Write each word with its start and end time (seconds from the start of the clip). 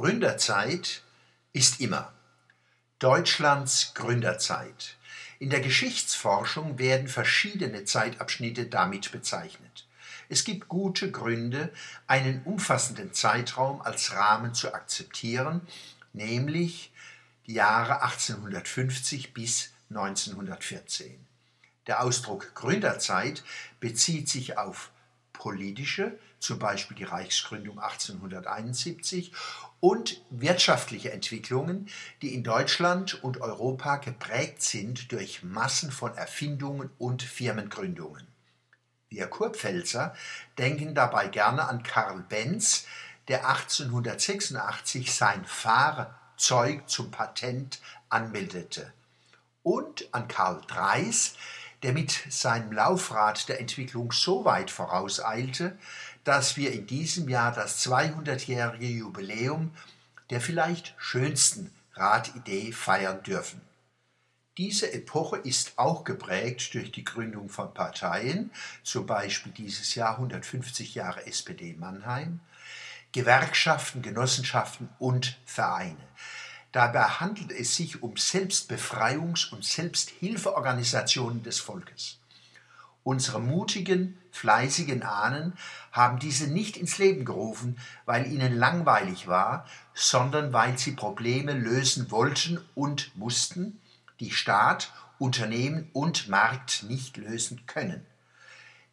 Gründerzeit 0.00 1.02
ist 1.52 1.78
immer 1.82 2.10
Deutschlands 3.00 3.92
Gründerzeit. 3.92 4.96
In 5.38 5.50
der 5.50 5.60
Geschichtsforschung 5.60 6.78
werden 6.78 7.06
verschiedene 7.06 7.84
Zeitabschnitte 7.84 8.64
damit 8.64 9.12
bezeichnet. 9.12 9.86
Es 10.30 10.44
gibt 10.44 10.68
gute 10.68 11.10
Gründe, 11.10 11.70
einen 12.06 12.42
umfassenden 12.44 13.12
Zeitraum 13.12 13.82
als 13.82 14.12
Rahmen 14.14 14.54
zu 14.54 14.72
akzeptieren, 14.72 15.60
nämlich 16.14 16.94
die 17.46 17.52
Jahre 17.52 18.00
1850 18.00 19.34
bis 19.34 19.70
1914. 19.90 21.26
Der 21.86 22.02
Ausdruck 22.02 22.54
Gründerzeit 22.54 23.44
bezieht 23.80 24.30
sich 24.30 24.56
auf 24.56 24.92
politische, 25.34 26.18
zum 26.40 26.58
Beispiel 26.58 26.96
die 26.96 27.04
Reichsgründung 27.04 27.78
1871, 27.78 29.32
und 29.78 30.22
wirtschaftliche 30.30 31.12
Entwicklungen, 31.12 31.88
die 32.20 32.34
in 32.34 32.44
Deutschland 32.44 33.22
und 33.22 33.40
Europa 33.40 33.96
geprägt 33.96 34.62
sind 34.62 35.12
durch 35.12 35.42
Massen 35.42 35.90
von 35.90 36.14
Erfindungen 36.16 36.90
und 36.98 37.22
Firmengründungen. 37.22 38.26
Wir 39.08 39.26
Kurpfälzer 39.26 40.14
denken 40.58 40.94
dabei 40.94 41.28
gerne 41.28 41.66
an 41.66 41.82
Karl 41.82 42.24
Benz, 42.28 42.86
der 43.28 43.48
1886 43.48 45.14
sein 45.14 45.44
Fahrzeug 45.44 46.88
zum 46.88 47.10
Patent 47.10 47.80
anmeldete, 48.08 48.92
und 49.62 50.08
an 50.12 50.28
Karl 50.28 50.60
Dreis, 50.66 51.34
der 51.82 51.92
mit 51.92 52.10
seinem 52.28 52.72
Laufrad 52.72 53.48
der 53.48 53.60
Entwicklung 53.60 54.12
so 54.12 54.44
weit 54.44 54.70
vorauseilte, 54.70 55.78
dass 56.24 56.56
wir 56.56 56.72
in 56.72 56.86
diesem 56.86 57.28
Jahr 57.28 57.52
das 57.52 57.84
200-jährige 57.86 58.86
Jubiläum 58.86 59.72
der 60.30 60.40
vielleicht 60.40 60.94
schönsten 60.96 61.72
Radidee 61.94 62.72
feiern 62.72 63.22
dürfen. 63.22 63.60
Diese 64.58 64.92
Epoche 64.92 65.38
ist 65.38 65.78
auch 65.78 66.04
geprägt 66.04 66.74
durch 66.74 66.92
die 66.92 67.04
Gründung 67.04 67.48
von 67.48 67.72
Parteien, 67.72 68.50
zum 68.82 69.06
Beispiel 69.06 69.52
dieses 69.52 69.94
Jahr 69.94 70.16
150 70.16 70.94
Jahre 70.94 71.26
SPD 71.26 71.74
Mannheim, 71.74 72.40
Gewerkschaften, 73.12 74.02
Genossenschaften 74.02 74.88
und 74.98 75.38
Vereine. 75.46 75.96
Dabei 76.72 77.02
handelt 77.02 77.50
es 77.50 77.74
sich 77.74 78.02
um 78.02 78.14
Selbstbefreiungs- 78.14 79.50
und 79.50 79.64
Selbsthilfeorganisationen 79.64 81.42
des 81.42 81.58
Volkes. 81.58 82.18
Unsere 83.02 83.40
mutigen, 83.40 84.18
fleißigen 84.30 85.02
Ahnen 85.02 85.54
haben 85.90 86.18
diese 86.18 86.46
nicht 86.46 86.76
ins 86.76 86.98
Leben 86.98 87.24
gerufen, 87.24 87.78
weil 88.04 88.30
ihnen 88.30 88.54
langweilig 88.56 89.26
war, 89.26 89.66
sondern 89.94 90.52
weil 90.52 90.78
sie 90.78 90.92
Probleme 90.92 91.54
lösen 91.54 92.10
wollten 92.10 92.60
und 92.74 93.16
mussten, 93.16 93.80
die 94.20 94.30
Staat, 94.30 94.92
Unternehmen 95.18 95.90
und 95.92 96.28
Markt 96.28 96.84
nicht 96.84 97.16
lösen 97.16 97.66
können. 97.66 98.06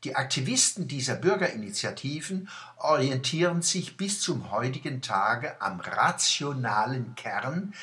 Die 0.04 0.16
Aktivisten 0.16 0.88
dieser 0.88 1.16
Bürgerinitiativen 1.16 2.50
orientieren 2.78 3.62
sich 3.62 3.98
bis 3.98 4.22
zum 4.22 4.52
heutigen 4.52 5.02
Tage 5.02 5.60
am 5.60 5.80
rationalen 5.80 7.16
Kern 7.16 7.74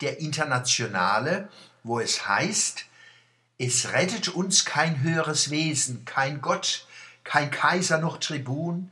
der 0.00 0.18
Internationale, 0.18 1.48
wo 1.84 2.00
es 2.00 2.26
heißt, 2.26 2.84
es 3.58 3.92
rettet 3.92 4.28
uns 4.28 4.64
kein 4.64 5.02
höheres 5.02 5.50
Wesen, 5.50 6.04
kein 6.04 6.40
Gott, 6.40 6.86
kein 7.24 7.50
Kaiser 7.50 7.98
noch 7.98 8.18
Tribun, 8.18 8.90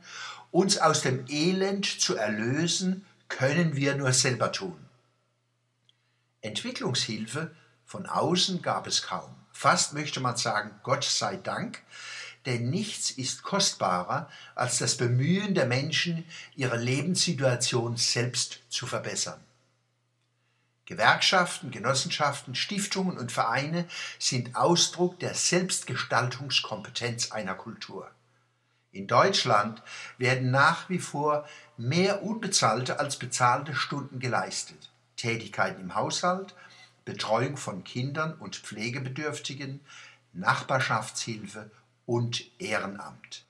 uns 0.51 0.77
aus 0.77 1.01
dem 1.01 1.25
Elend 1.27 1.85
zu 1.85 2.15
erlösen, 2.15 3.05
können 3.27 3.75
wir 3.75 3.95
nur 3.95 4.13
selber 4.13 4.51
tun. 4.51 4.77
Entwicklungshilfe 6.41 7.51
von 7.85 8.05
außen 8.05 8.61
gab 8.61 8.87
es 8.87 9.01
kaum. 9.01 9.35
Fast 9.51 9.93
möchte 9.93 10.19
man 10.19 10.37
sagen, 10.37 10.71
Gott 10.83 11.03
sei 11.03 11.35
Dank, 11.35 11.81
denn 12.45 12.69
nichts 12.69 13.11
ist 13.11 13.43
kostbarer 13.43 14.29
als 14.55 14.77
das 14.79 14.97
Bemühen 14.97 15.53
der 15.53 15.65
Menschen, 15.65 16.25
ihre 16.55 16.77
Lebenssituation 16.77 17.97
selbst 17.97 18.61
zu 18.69 18.87
verbessern. 18.87 19.39
Gewerkschaften, 20.85 21.69
Genossenschaften, 21.69 22.55
Stiftungen 22.55 23.17
und 23.17 23.31
Vereine 23.31 23.87
sind 24.17 24.55
Ausdruck 24.55 25.19
der 25.19 25.35
Selbstgestaltungskompetenz 25.35 27.31
einer 27.31 27.53
Kultur. 27.53 28.09
In 28.91 29.05
Deutschland 29.05 29.83
werden 30.17 30.49
nach 30.49 30.89
wie 30.89 30.97
vor 30.97 31.47
mehr 31.77 32.23
unbezahlte 32.23 32.99
als 32.99 33.17
bezahlte 33.17 33.75
Stunden 33.75 34.19
geleistet. 34.19 34.89
Tätigkeiten 35.15 35.81
im 35.81 35.93
Haushalt, 35.93 36.55
Betreuung 37.05 37.57
von 37.57 37.83
Kindern 37.83 38.33
und 38.33 38.55
Pflegebedürftigen, 38.55 39.81
Nachbarschaftshilfe 40.33 41.69
und 42.09 42.43
Ehrenamt. 42.59 43.45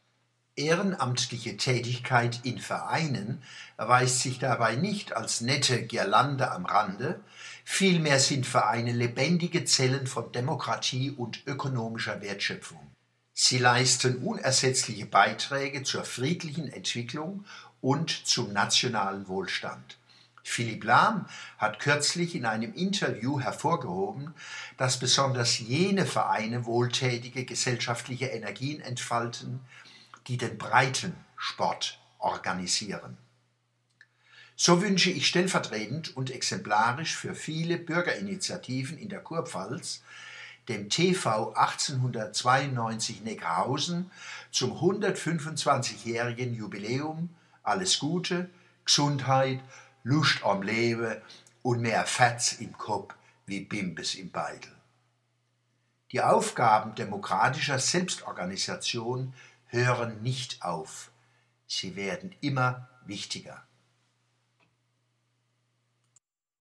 Ehrenamtliche 0.57 1.55
Tätigkeit 1.55 2.41
in 2.43 2.59
Vereinen 2.59 3.41
erweist 3.77 4.19
sich 4.19 4.37
dabei 4.37 4.75
nicht 4.75 5.15
als 5.15 5.39
nette 5.39 5.83
Girlande 5.83 6.51
am 6.51 6.65
Rande, 6.65 7.21
vielmehr 7.63 8.19
sind 8.19 8.45
Vereine 8.45 8.91
lebendige 8.91 9.63
Zellen 9.63 10.07
von 10.07 10.33
Demokratie 10.33 11.11
und 11.11 11.47
ökonomischer 11.47 12.21
Wertschöpfung. 12.21 12.85
Sie 13.33 13.59
leisten 13.59 14.17
unersetzliche 14.17 15.05
Beiträge 15.05 15.83
zur 15.83 16.03
friedlichen 16.03 16.67
Entwicklung 16.67 17.45
und 17.79 18.09
zum 18.09 18.51
nationalen 18.51 19.29
Wohlstand. 19.29 19.97
Philipp 20.43 20.83
Lahm 20.83 21.25
hat 21.57 21.79
kürzlich 21.79 22.35
in 22.35 22.45
einem 22.45 22.73
Interview 22.73 23.39
hervorgehoben, 23.39 24.33
dass 24.77 24.99
besonders 24.99 25.59
jene 25.59 26.05
Vereine 26.05 26.65
wohltätige 26.65 27.45
gesellschaftliche 27.45 28.27
Energien 28.27 28.81
entfalten, 28.81 29.59
die 30.27 30.37
den 30.37 30.57
breiten 30.57 31.15
Sport 31.37 31.99
organisieren. 32.19 33.17
So 34.55 34.81
wünsche 34.81 35.09
ich 35.09 35.27
stellvertretend 35.27 36.17
und 36.17 36.31
exemplarisch 36.31 37.15
für 37.15 37.33
viele 37.33 37.77
Bürgerinitiativen 37.77 38.97
in 38.97 39.09
der 39.09 39.21
Kurpfalz 39.21 40.01
dem 40.67 40.89
TV 40.89 41.53
1892 41.53 43.23
Neckarhausen 43.23 44.11
zum 44.51 44.73
125-jährigen 44.73 46.53
Jubiläum 46.53 47.29
alles 47.63 47.99
Gute, 47.99 48.49
Gesundheit 48.85 49.59
Lust 50.03 50.43
am 50.43 50.61
Leben 50.61 51.21
und 51.61 51.81
mehr 51.81 52.05
Fetz 52.05 52.53
im 52.53 52.77
Kopf 52.77 53.13
wie 53.45 53.61
Bimbes 53.61 54.15
im 54.15 54.31
Beitel. 54.31 54.71
Die 56.11 56.21
Aufgaben 56.21 56.95
demokratischer 56.95 57.79
Selbstorganisation 57.79 59.33
hören 59.67 60.21
nicht 60.21 60.63
auf. 60.63 61.11
Sie 61.67 61.95
werden 61.95 62.33
immer 62.41 62.89
wichtiger. 63.05 63.63